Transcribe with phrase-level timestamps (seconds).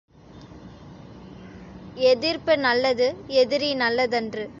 [2.11, 3.07] எதிர்ப்பு நல்லது
[3.35, 4.45] எதிரி நல்லதன்று.